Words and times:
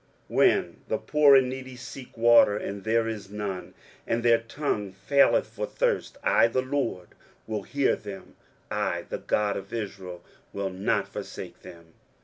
23:041:017 0.31 0.37
When 0.37 0.81
the 0.87 0.97
poor 0.97 1.35
and 1.35 1.47
needy 1.47 1.75
seek 1.75 2.17
water, 2.17 2.57
and 2.57 2.83
there 2.83 3.07
is 3.07 3.29
none, 3.29 3.75
and 4.07 4.23
their 4.23 4.39
tongue 4.39 4.93
faileth 4.93 5.45
for 5.45 5.67
thirst, 5.67 6.17
I 6.23 6.47
the 6.47 6.63
LORD 6.63 7.09
will 7.45 7.61
hear 7.61 7.95
them, 7.95 8.35
I 8.71 9.03
the 9.03 9.19
God 9.19 9.57
of 9.57 9.71
Israel 9.71 10.23
will 10.53 10.71
not 10.71 11.07
forsake 11.07 11.61
them. 11.61 11.93